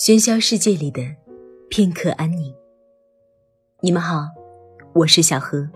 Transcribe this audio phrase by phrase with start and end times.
[0.00, 1.02] 喧嚣世界里的
[1.68, 2.50] 片刻安宁。
[3.82, 4.26] 你们好，
[4.94, 5.68] 我是小何。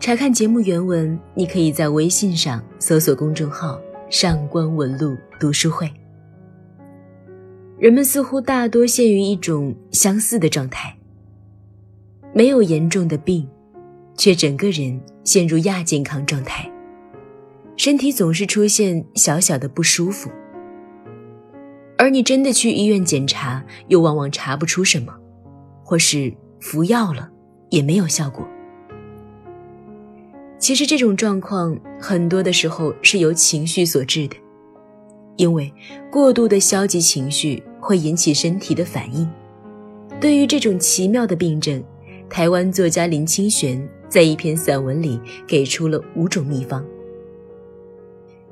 [0.00, 3.78] 查看节目原文，你可以在微信上搜索公众号
[4.08, 5.92] “上官文露读书会”。
[7.78, 10.96] 人们似乎大多陷于一种相似的状态，
[12.32, 13.46] 没有严重的病，
[14.16, 16.66] 却整个人陷入亚健康状态，
[17.76, 20.30] 身体总是出现小小的不舒服。
[21.98, 25.12] 而你真的去医院检查，又往往查不出什么，
[25.82, 27.28] 或是服药了
[27.70, 28.46] 也没有效果。
[30.60, 34.36] 其实这种状况很多的时候是由情绪所致的，
[35.36, 35.72] 因为
[36.08, 39.28] 过度的消极情绪会引起身体的反应。
[40.20, 41.82] 对于这种奇妙的病症，
[42.30, 46.84] 台湾作家林清玄在一篇散文里给出了五种秘方。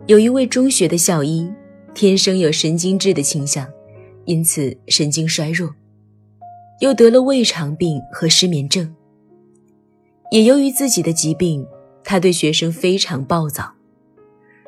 [0.07, 1.49] 有一位中学的校医。
[1.97, 3.67] 天生有神经质的倾向，
[4.27, 5.75] 因此神经衰弱，
[6.81, 8.95] 又得了胃肠病和失眠症。
[10.31, 11.67] 也由于自己的疾病，
[12.05, 13.73] 他对学生非常暴躁，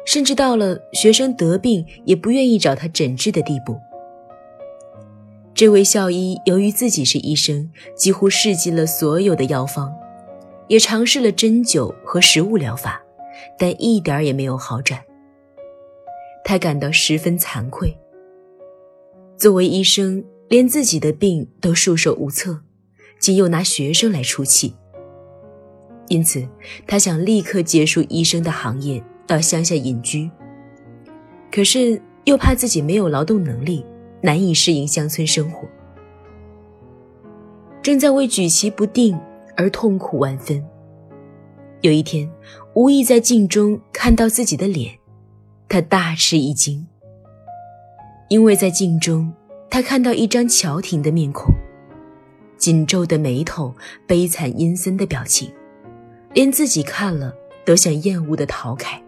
[0.07, 3.77] 甚至到了学生得病也不愿意找他诊治的地步。
[5.53, 9.95] 这位校医由于自己是医生，几乎试尽了所有的药方，
[10.67, 13.03] 也尝试了针灸和食物疗法，
[13.59, 14.99] 但一点儿也没有好转。
[16.49, 17.95] 他感到十分惭愧。
[19.37, 22.59] 作为医生，连自己的病都束手无策，
[23.21, 24.75] 竟又拿学生来出气。
[26.09, 26.49] 因此，
[26.87, 30.31] 他想立刻结束医生的行业，到乡下隐居。
[31.53, 33.85] 可是又怕自己没有劳动能力，
[34.23, 35.69] 难以适应乡村生活。
[37.83, 39.21] 正在为举棋不定
[39.55, 40.65] 而痛苦万分。
[41.83, 42.27] 有一天，
[42.73, 44.98] 无意在镜中看到自己的脸。
[45.69, 46.87] 他大吃一惊，
[48.29, 49.31] 因为在镜中，
[49.69, 51.53] 他看到一张乔婷的面孔，
[52.57, 53.75] 紧皱的眉头，
[54.07, 55.53] 悲惨阴森的表情，
[56.33, 57.35] 连自己看了
[57.67, 58.99] 都想厌恶的逃开。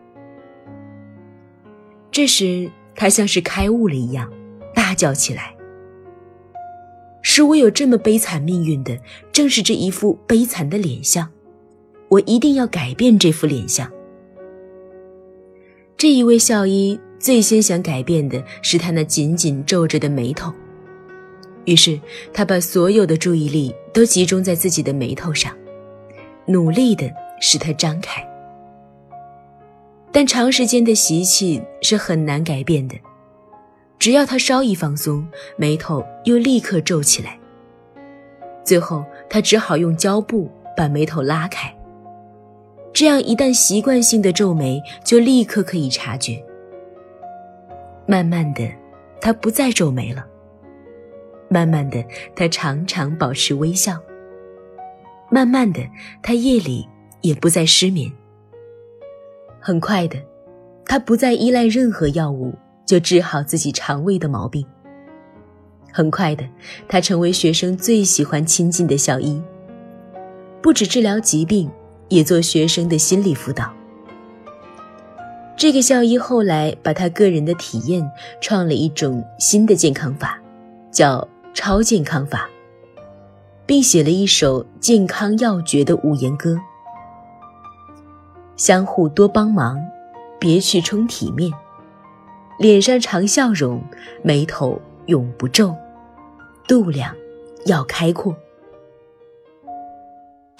[2.11, 4.31] 这时，他像是开悟了一样，
[4.75, 5.55] 大叫起来
[7.23, 8.99] ：“使我有这么悲惨命运的，
[9.33, 11.27] 正是这一副悲惨的脸相，
[12.11, 13.91] 我一定要改变这副脸相。”
[16.01, 20.51] 这一位校医最先想改变的是他那紧紧皱着的眉头，
[21.67, 22.01] 于是
[22.33, 25.55] 他把所有的注意力都集中在自己的眉头上，
[26.47, 28.27] 努力的使它张开。
[30.11, 32.95] 但长时间的习气是很难改变的，
[33.99, 35.29] 只要他稍一放松，
[35.59, 37.39] 眉头又立刻皱起来。
[38.65, 41.71] 最后，他只好用胶布把眉头拉开。
[42.93, 46.43] 这样一旦习惯性的皱眉，就立刻可以察觉。
[48.07, 48.69] 慢慢的，
[49.21, 50.27] 他不再皱眉了。
[51.49, 53.99] 慢慢的，他常常保持微笑。
[55.31, 55.81] 慢慢的，
[56.23, 56.89] 他夜里
[57.21, 58.11] 也不再失眠。
[59.61, 60.19] 很快的，
[60.85, 64.67] 他不再依赖任何药物就治好自己肠胃的毛病。
[65.93, 66.45] 很快的，
[66.89, 69.41] 他成为学生最喜欢亲近的校医，
[70.61, 71.71] 不止治疗疾病。
[72.11, 73.73] 也做学生的心理辅导。
[75.57, 78.11] 这个校医后来把他个人的体验
[78.41, 80.39] 创了一种新的健康法，
[80.91, 82.49] 叫超健康法，
[83.67, 86.59] 并写了一首健康要诀的五言歌：
[88.57, 89.79] 相互多帮忙，
[90.39, 91.53] 别去充体面，
[92.59, 93.83] 脸上常笑容，
[94.23, 95.77] 眉头永不皱，
[96.67, 97.15] 度量
[97.67, 98.35] 要开阔。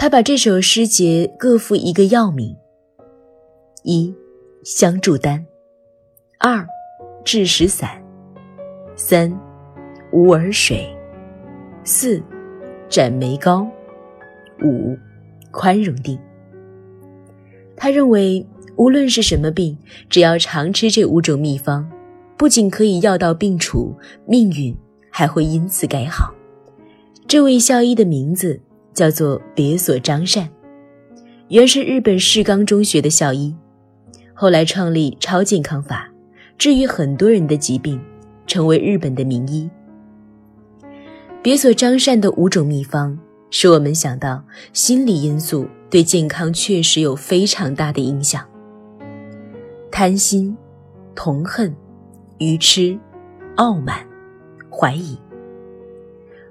[0.01, 2.57] 他把这首诗节各赋一个药名：
[3.83, 4.15] 一、
[4.65, 5.45] 香柱丹；
[6.39, 6.67] 二、
[7.23, 7.87] 治石散；
[8.97, 9.31] 三、
[10.11, 10.87] 无耳水；
[11.85, 12.23] 四、
[12.89, 13.67] 斩眉膏；
[14.65, 14.97] 五、
[15.51, 16.19] 宽容定。
[17.77, 18.47] 他认为，
[18.77, 19.77] 无论是什么病，
[20.09, 21.87] 只要常吃这五种秘方，
[22.39, 23.95] 不仅可以药到病除，
[24.27, 24.75] 命运
[25.11, 26.33] 还会因此改好。
[27.29, 28.63] 这位校医的名字。
[28.93, 30.49] 叫做别所张善，
[31.49, 33.55] 原是日本世冈中学的校医，
[34.35, 36.11] 后来创立超健康法，
[36.59, 38.01] 治愈很多人的疾病，
[38.47, 39.69] 成为日本的名医。
[41.43, 43.19] 别所张善的五种秘方，
[43.51, 48.47] 使我们想到心理因素对健康确实有非常大的影响。
[49.91, 50.57] 贪心、
[51.15, 51.75] 痛恨、
[52.39, 52.99] 愚痴、
[53.57, 54.07] 傲慢、
[54.71, 55.19] 怀疑，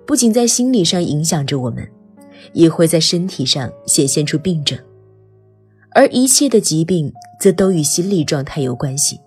[0.06, 1.88] 不仅在心理上影响着我们。
[2.54, 4.78] 也会在身体上显现出病症，
[5.92, 9.20] 而一切的疾病则都与心理状态有关系。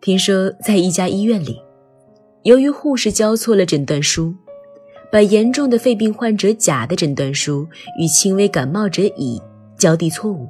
[0.00, 1.60] 听说在一家医院里，
[2.42, 4.34] 由于护士交错了诊断书，
[5.10, 7.66] 把严重的肺病患者甲的诊断书
[7.98, 9.40] 与轻微感冒者乙
[9.76, 10.48] 交递错误。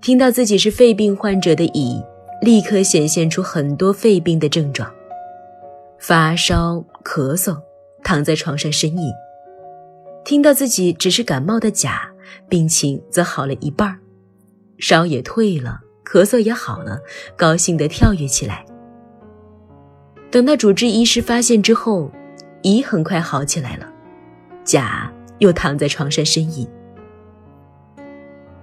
[0.00, 2.02] 听到自己是肺病患者的乙，
[2.42, 4.90] 立刻显现出很多肺病的症状：
[5.98, 7.56] 发烧、咳嗽，
[8.02, 9.12] 躺在床上呻吟。
[10.24, 12.10] 听到自己只是感冒的甲，
[12.48, 13.98] 病情则好了一半
[14.78, 16.98] 烧也退了，咳嗽也好了，
[17.36, 18.64] 高兴地跳跃起来。
[20.30, 22.10] 等到主治医师发现之后，
[22.62, 23.86] 乙很快好起来了，
[24.64, 26.66] 甲又躺在床上呻吟。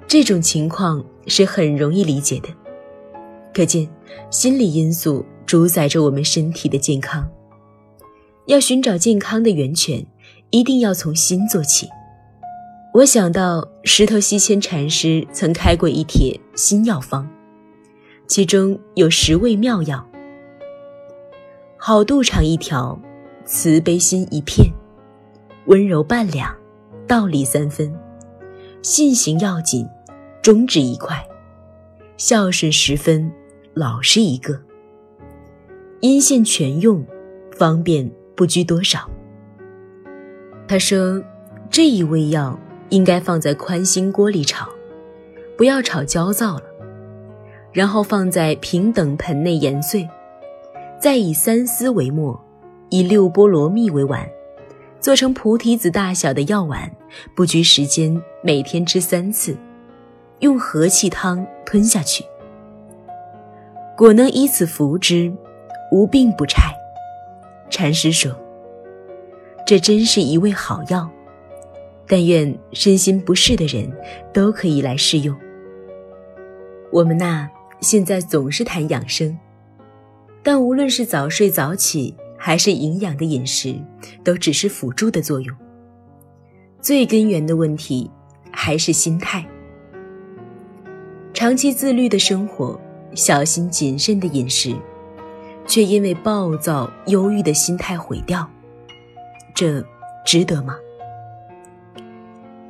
[0.07, 2.49] 这种情况是很容易理解的，
[3.53, 3.87] 可见
[4.31, 7.29] 心理因素主宰着我们身体的健康。
[8.47, 10.05] 要寻找健康的源泉，
[10.51, 11.89] 一定要从心做起。
[12.93, 17.25] 我想到石头西迁禅师曾开过一帖心药方，
[18.27, 20.05] 其中有十味妙药。
[21.77, 22.99] 好度肠一条，
[23.45, 24.69] 慈悲心一片，
[25.67, 26.53] 温柔半两，
[27.07, 27.91] 道理三分，
[28.81, 29.87] 信行要紧，
[30.41, 31.25] 忠直一块，
[32.17, 33.31] 孝顺十分，
[33.73, 34.61] 老实一个。
[36.01, 37.05] 阴线全用，
[37.57, 39.09] 方便不拘多少。
[40.71, 41.21] 他说，
[41.69, 42.57] 这一味药
[42.91, 44.69] 应该放在宽心锅里炒，
[45.57, 46.63] 不要炒焦躁了，
[47.73, 50.07] 然后放在平等盆内研碎。
[50.97, 52.41] 再以三丝为末，
[52.87, 54.25] 以六波罗蜜为丸，
[55.01, 56.89] 做成菩提子大小的药丸，
[57.35, 59.57] 不拘时间，每天吃三次，
[60.39, 62.23] 用和气汤吞下去。
[63.97, 65.33] 果能以此服之，
[65.91, 66.71] 无病不差。
[67.69, 68.33] 禅师说
[69.71, 71.09] ：“这真是一味好药，
[72.05, 73.89] 但愿身心不适的人
[74.33, 75.33] 都可以来试用。”
[76.91, 77.47] 我们呐，
[77.79, 79.39] 现在总是谈养生。
[80.43, 83.73] 但无论是早睡早起，还是营养的饮食，
[84.25, 85.55] 都只是辅助的作用。
[86.81, 88.11] 最根源的问题
[88.51, 89.41] 还是心态。
[91.33, 92.77] 长期自律的生活，
[93.15, 94.75] 小心谨慎的饮食，
[95.65, 98.45] 却因为暴躁、忧郁的心态毁掉，
[99.61, 99.85] 这
[100.25, 100.75] 值得吗？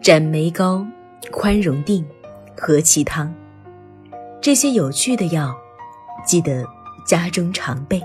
[0.01, 0.85] 斩梅膏、
[1.31, 2.05] 宽容定、
[2.57, 3.33] 和气汤，
[4.41, 5.55] 这些有趣的药，
[6.25, 6.67] 记得。
[7.07, 7.99] 家中常备。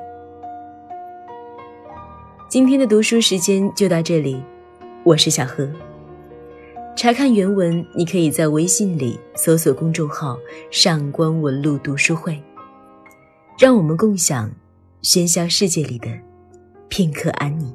[2.48, 4.42] 今天的读书时间就到这里，
[5.04, 5.68] 我是小何。
[6.96, 10.38] 查看原文，你可以在微信里搜索公众号
[10.70, 12.40] “上官文露读书会”，
[13.58, 14.50] 让我们共享
[15.02, 16.08] 喧嚣世界里的
[16.88, 17.70] 片刻安宁。